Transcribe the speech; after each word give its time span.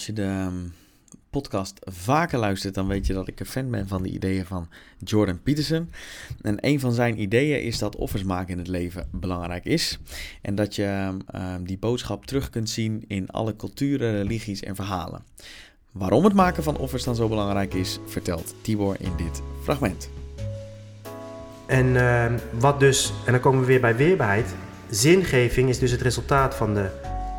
Als 0.00 0.08
je 0.08 0.14
de 0.14 0.22
ehm, 0.22 0.54
podcast 1.30 1.78
vaker 1.80 2.38
luistert, 2.38 2.74
dan 2.74 2.86
weet 2.86 3.06
je 3.06 3.12
dat 3.12 3.28
ik 3.28 3.40
een 3.40 3.46
fan 3.46 3.70
ben 3.70 3.88
van 3.88 4.02
de 4.02 4.08
ideeën 4.08 4.46
van 4.46 4.68
Jordan 4.98 5.42
Peterson. 5.42 5.90
En 6.42 6.56
een 6.60 6.80
van 6.80 6.92
zijn 6.92 7.20
ideeën 7.20 7.62
is 7.62 7.78
dat 7.78 7.96
offers 7.96 8.22
maken 8.22 8.52
in 8.52 8.58
het 8.58 8.68
leven 8.68 9.08
belangrijk 9.12 9.64
is. 9.64 9.98
En 10.42 10.54
dat 10.54 10.74
je 10.74 11.16
ehm, 11.26 11.62
die 11.62 11.78
boodschap 11.78 12.26
terug 12.26 12.50
kunt 12.50 12.70
zien 12.70 13.04
in 13.06 13.30
alle 13.30 13.56
culturen, 13.56 14.12
religies 14.12 14.62
en 14.62 14.74
verhalen. 14.74 15.24
Waarom 15.92 16.24
het 16.24 16.34
maken 16.34 16.62
van 16.62 16.78
offers 16.78 17.04
dan 17.04 17.14
zo 17.14 17.28
belangrijk 17.28 17.74
is, 17.74 17.98
vertelt 18.06 18.54
Tibor 18.62 18.96
in 18.98 19.12
dit 19.16 19.42
fragment. 19.62 20.10
En 21.66 21.96
ehm, 21.96 22.38
wat 22.58 22.80
dus, 22.80 23.12
en 23.26 23.32
dan 23.32 23.40
komen 23.40 23.60
we 23.60 23.66
weer 23.66 23.80
bij 23.80 23.96
weerbaarheid. 23.96 24.54
Zingeving 24.90 25.68
is 25.68 25.78
dus 25.78 25.90
het 25.90 26.00
resultaat 26.00 26.54
van 26.54 26.74
de 26.74 26.90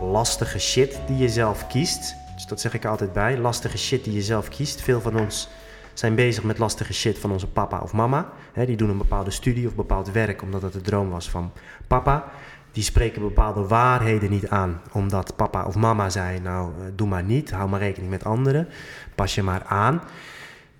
lastige 0.00 0.58
shit 0.58 0.98
die 1.06 1.16
je 1.16 1.28
zelf 1.28 1.66
kiest. 1.66 2.24
Dus 2.36 2.46
dat 2.46 2.60
zeg 2.60 2.74
ik 2.74 2.84
altijd 2.84 3.12
bij. 3.12 3.38
Lastige 3.38 3.78
shit 3.78 4.04
die 4.04 4.12
je 4.14 4.22
zelf 4.22 4.48
kiest. 4.48 4.80
Veel 4.82 5.00
van 5.00 5.18
ons 5.18 5.48
zijn 5.94 6.14
bezig 6.14 6.44
met 6.44 6.58
lastige 6.58 6.92
shit 6.92 7.18
van 7.18 7.32
onze 7.32 7.46
papa 7.46 7.80
of 7.80 7.92
mama. 7.92 8.32
die 8.54 8.76
doen 8.76 8.90
een 8.90 8.98
bepaalde 8.98 9.30
studie 9.30 9.66
of 9.66 9.74
bepaald 9.74 10.10
werk 10.10 10.42
omdat 10.42 10.60
dat 10.60 10.72
de 10.72 10.80
droom 10.80 11.10
was 11.10 11.30
van 11.30 11.52
papa. 11.86 12.24
Die 12.72 12.82
spreken 12.84 13.22
bepaalde 13.22 13.66
waarheden 13.66 14.30
niet 14.30 14.48
aan, 14.48 14.80
omdat 14.92 15.36
papa 15.36 15.64
of 15.64 15.74
mama 15.74 16.10
zei: 16.10 16.40
Nou, 16.40 16.72
eh, 16.78 16.86
doe 16.94 17.08
maar 17.08 17.22
niet, 17.22 17.50
hou 17.50 17.68
maar 17.68 17.80
rekening 17.80 18.10
met 18.10 18.24
anderen, 18.24 18.68
pas 19.14 19.34
je 19.34 19.42
maar 19.42 19.64
aan. 19.64 20.02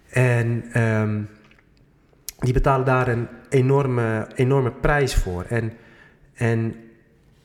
En 0.09 0.65
ehm, 0.73 1.23
die 2.39 2.53
betalen 2.53 2.87
daar 2.87 3.09
een 3.09 3.29
enorme, 3.49 4.29
enorme 4.35 4.71
prijs 4.71 5.15
voor. 5.15 5.45
En, 5.45 5.73
en 6.35 6.77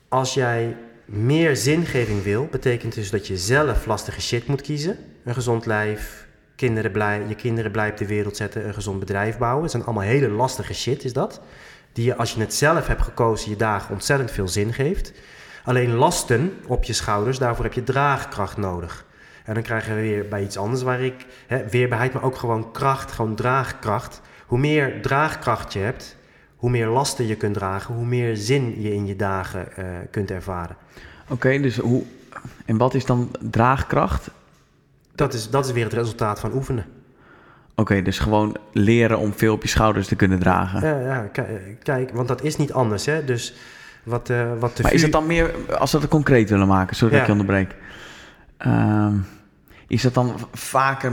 als 0.07 0.33
jij 0.33 0.77
meer 1.05 1.55
zingeving 1.55 2.23
wil, 2.23 2.47
betekent 2.51 2.93
dus 2.93 3.09
dat 3.09 3.27
je 3.27 3.37
zelf 3.37 3.85
lastige 3.85 4.21
shit 4.21 4.47
moet 4.47 4.61
kiezen. 4.61 4.97
Een 5.23 5.33
gezond 5.33 5.65
lijf, 5.65 6.27
kinderen 6.55 6.91
blij, 6.91 7.21
je 7.27 7.35
kinderen 7.35 7.71
blij 7.71 7.89
op 7.89 7.97
de 7.97 8.07
wereld 8.07 8.37
zetten, 8.37 8.67
een 8.67 8.73
gezond 8.73 8.99
bedrijf 8.99 9.37
bouwen. 9.37 9.61
Het 9.61 9.71
zijn 9.71 9.83
allemaal 9.83 10.03
hele 10.03 10.29
lastige 10.29 10.73
shit, 10.73 11.03
is 11.03 11.13
dat. 11.13 11.41
Die 11.93 12.05
je, 12.05 12.15
als 12.15 12.33
je 12.33 12.39
het 12.39 12.53
zelf 12.53 12.87
hebt 12.87 13.01
gekozen, 13.01 13.49
je 13.49 13.55
dagen 13.55 13.93
ontzettend 13.93 14.31
veel 14.31 14.47
zin 14.47 14.73
geeft. 14.73 15.13
Alleen 15.63 15.93
lasten 15.93 16.53
op 16.67 16.83
je 16.83 16.93
schouders, 16.93 17.37
daarvoor 17.37 17.63
heb 17.63 17.73
je 17.73 17.83
draagkracht 17.83 18.57
nodig. 18.57 19.05
En 19.45 19.53
dan 19.53 19.63
krijgen 19.63 19.95
we 19.95 20.01
weer 20.01 20.27
bij 20.27 20.43
iets 20.43 20.57
anders 20.57 20.81
waar 20.81 21.01
ik, 21.01 21.25
hè, 21.47 21.69
weerbaarheid, 21.69 22.13
maar 22.13 22.23
ook 22.23 22.35
gewoon 22.35 22.71
kracht, 22.71 23.11
gewoon 23.11 23.35
draagkracht. 23.35 24.21
Hoe 24.45 24.59
meer 24.59 25.01
draagkracht 25.01 25.73
je 25.73 25.79
hebt, 25.79 26.15
hoe 26.61 26.69
meer 26.69 26.87
lasten 26.87 27.27
je 27.27 27.35
kunt 27.35 27.53
dragen, 27.53 27.95
hoe 27.95 28.05
meer 28.05 28.35
zin 28.35 28.81
je 28.81 28.93
in 28.93 29.05
je 29.05 29.15
dagen 29.15 29.67
uh, 29.79 29.85
kunt 30.11 30.31
ervaren. 30.31 30.75
Oké, 31.27 31.59
dus 31.59 31.77
hoe. 31.77 32.03
En 32.65 32.77
wat 32.77 32.93
is 32.93 33.05
dan 33.05 33.31
draagkracht? 33.39 34.29
Dat 35.15 35.33
is, 35.33 35.49
dat 35.49 35.65
is 35.65 35.71
weer 35.71 35.83
het 35.83 35.93
resultaat 35.93 36.39
van 36.39 36.53
oefenen. 36.53 36.85
Oké, 37.75 38.01
dus 38.01 38.19
gewoon 38.19 38.57
leren 38.71 39.17
om 39.17 39.33
veel 39.33 39.53
op 39.53 39.61
je 39.61 39.67
schouders 39.67 40.07
te 40.07 40.15
kunnen 40.15 40.39
dragen. 40.39 40.81
Ja, 40.87 40.99
ja 40.99 41.29
kijk, 41.83 42.11
want 42.13 42.27
dat 42.27 42.43
is 42.43 42.57
niet 42.57 42.73
anders. 42.73 43.05
Hè? 43.05 43.25
Dus 43.25 43.53
wat, 44.03 44.29
uh, 44.29 44.51
wat 44.59 44.77
de 44.77 44.83
maar 44.83 44.93
is 44.93 45.01
het 45.01 45.11
dan 45.11 45.25
meer, 45.25 45.51
als 45.79 45.91
we 45.91 45.97
het 45.97 46.09
concreet 46.09 46.49
willen 46.49 46.67
maken, 46.67 46.95
sorry 46.95 47.13
dat 47.13 47.21
ik 47.21 47.27
je 47.27 47.39
onderbreek. 47.39 47.75
Uh, 48.67 49.07
is 49.91 50.01
dat 50.01 50.13
dan 50.13 50.35
vaker 50.53 51.11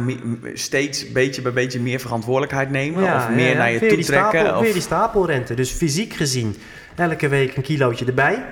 steeds 0.54 1.12
beetje 1.12 1.42
bij 1.42 1.52
beetje 1.52 1.80
meer 1.80 2.00
verantwoordelijkheid 2.00 2.70
nemen? 2.70 3.14
of 3.14 3.28
meer 3.28 3.56
naar 3.56 3.70
je 3.70 3.78
toe 3.78 3.88
trekken? 3.88 4.40
Stapel, 4.40 4.54
of... 4.54 4.60
Weer 4.62 4.72
die 4.72 4.82
stapelrente. 4.82 5.54
Dus 5.54 5.70
fysiek 5.70 6.14
gezien, 6.14 6.56
elke 6.94 7.28
week 7.28 7.56
een 7.56 7.62
kilootje 7.62 8.04
erbij. 8.04 8.44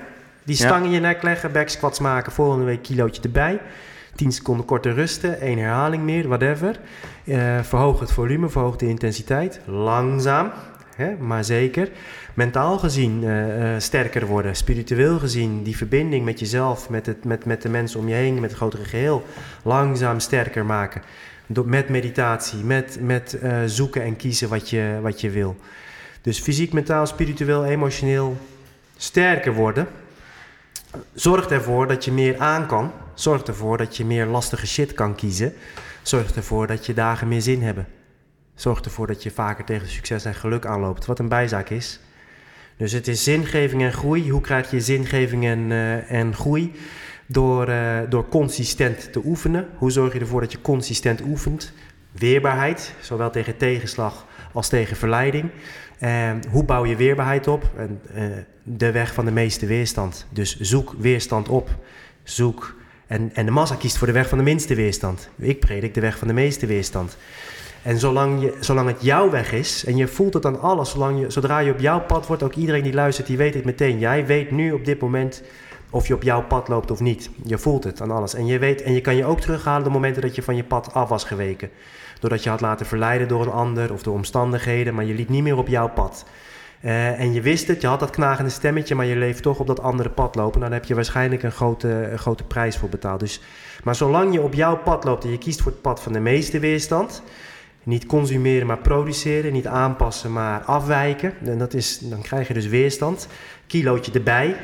Die 0.45 0.57
stang 0.57 0.85
in 0.85 0.91
je 0.91 1.01
nek 1.01 1.23
leggen, 1.23 1.53
back 1.53 1.69
squats 1.69 1.99
maken, 1.99 2.33
volgende 2.33 2.65
week 2.65 2.83
kilootje 2.83 3.23
erbij. 3.23 3.61
10 4.15 4.33
seconden 4.33 4.67
korter 4.67 4.95
rusten, 4.95 5.41
één 5.41 5.59
herhaling 5.59 6.03
meer, 6.03 6.29
whatever. 6.29 6.77
Uh, 7.25 7.63
verhoog 7.63 8.01
het 8.01 8.13
volume, 8.13 8.49
verhoog 8.49 8.77
de 8.77 8.89
intensiteit. 8.89 9.61
Langzaam, 9.65 10.53
hè, 10.97 11.17
maar 11.17 11.45
zeker. 11.45 11.89
Mentaal 12.35 12.79
gezien 12.79 13.23
uh, 13.23 13.59
uh, 13.59 13.75
sterker 13.79 14.27
worden, 14.27 14.57
spiritueel 14.57 15.19
gezien 15.19 15.63
die 15.63 15.77
verbinding 15.77 16.25
met 16.25 16.41
jezelf, 16.41 16.89
met, 16.89 17.07
het, 17.07 17.25
met, 17.25 17.45
met 17.45 17.63
de 17.63 17.69
mensen 17.69 18.01
om 18.01 18.09
je 18.09 18.15
heen, 18.15 18.35
met 18.35 18.51
het 18.51 18.59
grotere 18.59 18.85
geheel, 18.85 19.25
langzaam 19.63 20.21
sterker 20.21 20.65
maken. 20.65 21.03
Door, 21.47 21.69
met 21.69 21.89
meditatie, 21.89 22.65
met, 22.65 22.99
met 23.01 23.39
zoeken 23.67 24.03
en 24.03 24.17
kiezen 24.17 24.49
wat 24.49 24.71
je, 24.71 24.99
wat 25.03 25.21
je 25.21 25.31
wil. 25.31 25.57
Dus 26.21 26.41
fysiek, 26.41 26.73
mentaal, 26.73 27.07
spiritueel, 27.07 27.65
emotioneel 27.65 28.37
sterker 28.97 29.55
worden 29.55 29.87
zorgt 31.15 31.51
ervoor 31.51 31.87
dat 31.87 32.05
je 32.05 32.13
meer 32.13 32.39
aan 32.39 32.67
kan. 32.67 32.93
Zorgt 33.15 33.49
ervoor 33.49 33.79
dat 33.79 33.97
je 33.97 34.05
meer 34.05 34.27
lastige 34.27 34.67
shit 34.67 34.93
kan 34.93 35.15
kiezen. 35.15 35.55
Zorgt 36.03 36.37
ervoor 36.37 36.67
dat 36.67 36.87
je 36.87 36.95
dagen 36.95 37.29
meer 37.29 37.43
zin 37.43 37.63
hebben. 37.63 37.87
Zorgt 38.57 38.85
ervoor 38.85 39.07
dat 39.07 39.23
je 39.23 39.31
vaker 39.31 39.65
tegen 39.65 39.89
succes 39.89 40.25
en 40.25 40.35
geluk 40.35 40.67
aanloopt. 40.67 41.07
Wat 41.07 41.19
een 41.19 41.29
bijzaak 41.29 41.71
is. 41.71 42.01
Dus 42.77 42.93
het 42.93 43.09
is 43.09 43.25
zingeving 43.25 43.83
en 43.83 43.93
groei. 43.93 44.31
Hoe 44.31 44.41
krijg 44.41 44.71
je 44.71 44.81
zingeving 44.81 45.45
en, 45.45 45.71
uh, 45.71 46.11
en 46.11 46.35
groei? 46.35 46.73
Door, 47.27 47.69
uh, 47.69 47.99
door 48.09 48.29
consistent 48.29 49.13
te 49.13 49.21
oefenen. 49.25 49.69
Hoe 49.77 49.91
zorg 49.91 50.13
je 50.13 50.21
ervoor 50.21 50.41
dat 50.41 50.53
je 50.53 50.61
consistent 50.61 51.21
oefent? 51.21 51.73
Weerbaarheid, 52.13 52.95
zowel 53.01 53.31
tegen 53.31 53.57
tegenslag 53.57 54.27
als 54.53 54.69
tegen 54.69 54.97
verleiding. 54.97 55.51
Uh, 56.01 56.31
hoe 56.51 56.65
bouw 56.65 56.87
je 56.87 56.97
weerbaarheid 56.97 57.47
op? 57.47 57.71
En, 57.77 58.01
de 58.63 58.93
weg 58.93 59.15
van 59.15 59.25
de 59.25 59.31
meeste 59.31 59.67
weerstand. 59.67 60.27
Dus 60.31 60.61
zoek 60.61 60.95
weerstand 60.99 61.49
op. 61.49 61.71
Zoek. 62.23 62.75
En, 63.07 63.31
en 63.35 63.45
de 63.45 63.53
massa 63.53 63.75
kiest 63.75 63.97
voor 63.97 64.07
de 64.07 64.13
weg 64.13 64.29
van 64.29 64.39
de 64.39 64.45
minste 64.45 64.75
weerstand. 64.75 65.29
Ik 65.39 65.61
predik 65.61 65.95
de 65.95 66.01
weg 66.01 66.19
van 66.19 66.29
de 66.29 66.35
meeste 66.35 66.67
weerstand. 66.67 67.17
En 67.83 67.99
zolang, 67.99 68.43
je, 68.43 68.57
zolang 68.61 68.89
het 68.89 69.03
jouw 69.03 69.31
weg 69.31 69.53
is, 69.53 69.85
en 69.85 69.97
je 69.97 70.09
voelt 70.09 70.35
het 70.35 70.47
aan 70.47 70.61
alles, 70.61 70.91
zolang 70.91 71.21
je, 71.21 71.31
zodra 71.31 71.59
je 71.59 71.73
op 71.73 71.81
jouw 71.81 72.01
pad 72.01 72.27
wordt, 72.27 72.43
ook 72.43 72.55
iedereen 72.55 72.83
die 72.83 72.95
luistert, 72.95 73.27
die 73.27 73.37
weet 73.37 73.55
het 73.55 73.65
meteen. 73.65 73.99
Jij 73.99 74.27
weet 74.27 74.51
nu 74.51 74.73
op 74.73 74.85
dit 74.85 75.01
moment 75.01 75.43
of 75.91 76.07
je 76.07 76.15
op 76.15 76.23
jouw 76.23 76.43
pad 76.43 76.69
loopt 76.69 76.91
of 76.91 77.01
niet. 77.01 77.31
Je 77.45 77.59
voelt 77.59 77.85
het 77.85 78.01
aan 78.01 78.11
alles. 78.11 78.35
En 78.35 78.47
je, 78.47 78.59
weet, 78.59 78.83
en 78.83 78.93
je 78.93 79.01
kan 79.01 79.17
je 79.17 79.25
ook 79.25 79.41
terughalen 79.41 79.85
de 79.85 79.91
momenten 79.91 80.23
dat 80.23 80.35
je 80.35 80.43
van 80.43 80.57
je 80.57 80.65
pad 80.65 80.95
af 80.95 81.09
was 81.09 81.25
geweken. 81.25 81.71
Doordat 82.21 82.43
je 82.43 82.51
had 82.51 82.61
laten 82.61 82.87
verleiden 82.87 83.29
door 83.29 83.43
een 83.43 83.53
ander 83.53 83.93
of 83.93 84.03
door 84.03 84.15
omstandigheden, 84.15 84.95
maar 84.95 85.05
je 85.05 85.15
liep 85.15 85.29
niet 85.29 85.43
meer 85.43 85.57
op 85.57 85.69
jouw 85.69 85.89
pad. 85.89 86.25
Uh, 86.85 87.21
en 87.21 87.33
je 87.33 87.41
wist 87.41 87.69
het, 87.69 87.81
je 87.81 87.87
had 87.87 88.01
dat 88.01 88.11
knagende 88.11 88.51
stemmetje, 88.51 88.95
maar 88.95 89.07
je 89.07 89.17
leeft 89.17 89.43
toch 89.43 89.59
op 89.59 89.67
dat 89.67 89.81
andere 89.81 90.11
pad 90.11 90.35
lopen. 90.35 90.59
Nou, 90.59 90.71
dan 90.71 90.81
heb 90.81 90.89
je 90.89 90.95
waarschijnlijk 90.95 91.43
een 91.43 91.53
grote, 91.53 92.13
grote 92.17 92.45
prijs 92.45 92.77
voor 92.77 92.89
betaald. 92.89 93.21
Dus, 93.21 93.41
maar 93.85 93.95
zolang 93.95 94.33
je 94.33 94.41
op 94.41 94.55
jouw 94.55 94.77
pad 94.77 95.05
loopt 95.05 95.25
en 95.25 95.31
je 95.31 95.39
kiest 95.39 95.63
voor 95.63 95.73
het 95.73 95.81
pad 95.81 96.03
van 96.03 96.13
de 96.13 96.21
meeste 96.21 96.59
weerstand, 96.59 97.23
niet 97.87 98.07
consumeren, 98.07 98.67
maar 98.67 98.79
produceren, 98.79 99.53
niet 99.53 99.67
aanpassen, 99.67 100.33
maar 100.33 100.61
afwijken, 100.61 101.35
en 101.45 101.59
dat 101.59 101.75
is, 101.75 101.99
dan 101.99 102.23
krijg 102.23 102.49
je 102.49 102.55
dus 102.55 102.67
weerstand. 102.67 103.29
Kilootje 103.67 104.13
erbij, 104.13 104.57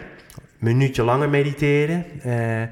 minuutje 0.58 1.02
langer 1.02 1.28
mediteren. 1.28 2.06
Uh, 2.26 2.62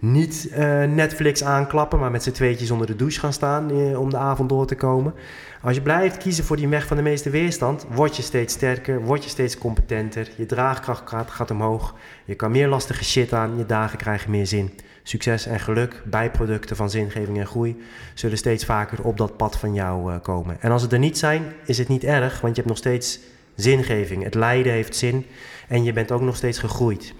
niet 0.00 0.48
uh, 0.50 0.84
Netflix 0.84 1.44
aanklappen, 1.44 1.98
maar 1.98 2.10
met 2.10 2.22
z'n 2.22 2.30
tweetjes 2.30 2.70
onder 2.70 2.86
de 2.86 2.96
douche 2.96 3.20
gaan 3.20 3.32
staan 3.32 3.70
uh, 3.70 4.00
om 4.00 4.10
de 4.10 4.16
avond 4.16 4.48
door 4.48 4.66
te 4.66 4.74
komen. 4.74 5.14
Als 5.62 5.74
je 5.74 5.82
blijft 5.82 6.16
kiezen 6.16 6.44
voor 6.44 6.56
die 6.56 6.68
weg 6.68 6.86
van 6.86 6.96
de 6.96 7.02
meeste 7.02 7.30
weerstand, 7.30 7.86
word 7.90 8.16
je 8.16 8.22
steeds 8.22 8.54
sterker, 8.54 9.00
word 9.02 9.24
je 9.24 9.30
steeds 9.30 9.58
competenter, 9.58 10.30
je 10.36 10.46
draagkracht 10.46 11.30
gaat, 11.30 11.50
omhoog, 11.50 11.94
je 12.24 12.34
kan 12.34 12.50
meer 12.50 12.68
lastige 12.68 13.04
shit 13.04 13.32
aan, 13.32 13.58
je 13.58 13.66
dagen 13.66 13.98
krijgen 13.98 14.30
meer 14.30 14.46
zin. 14.46 14.70
Succes 15.02 15.46
en 15.46 15.60
geluk, 15.60 16.02
bijproducten 16.04 16.76
van 16.76 16.90
zingeving 16.90 17.38
en 17.38 17.46
groei, 17.46 17.82
zullen 18.14 18.38
steeds 18.38 18.64
vaker 18.64 19.02
op 19.02 19.16
dat 19.16 19.36
pad 19.36 19.58
van 19.58 19.74
jou 19.74 20.12
uh, 20.12 20.20
komen. 20.22 20.56
En 20.60 20.70
als 20.70 20.82
het 20.82 20.92
er 20.92 20.98
niet 20.98 21.18
zijn, 21.18 21.42
is 21.64 21.78
het 21.78 21.88
niet 21.88 22.04
erg, 22.04 22.40
want 22.40 22.56
je 22.56 22.62
hebt 22.62 22.74
nog 22.74 22.78
steeds 22.78 23.20
zingeving. 23.54 24.22
Het 24.22 24.34
lijden 24.34 24.72
heeft 24.72 24.96
zin 24.96 25.26
en 25.68 25.84
je 25.84 25.92
bent 25.92 26.12
ook 26.12 26.20
nog 26.20 26.36
steeds 26.36 26.58
gegroeid. 26.58 27.14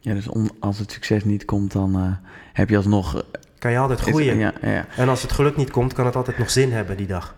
Ja, 0.00 0.14
dus 0.14 0.28
als 0.60 0.78
het 0.78 0.92
succes 0.92 1.24
niet 1.24 1.44
komt, 1.44 1.72
dan 1.72 1.96
uh, 1.96 2.12
heb 2.52 2.68
je 2.68 2.76
alsnog... 2.76 3.24
Kan 3.58 3.70
je 3.70 3.78
altijd 3.78 4.00
groeien. 4.00 4.38
ja, 4.38 4.52
ja. 4.62 4.86
En 4.96 5.08
als 5.08 5.22
het 5.22 5.32
geluk 5.32 5.56
niet 5.56 5.70
komt, 5.70 5.92
kan 5.92 6.06
het 6.06 6.16
altijd 6.16 6.38
nog 6.38 6.50
zin 6.50 6.72
hebben 6.72 6.96
die 6.96 7.06
dag. 7.06 7.34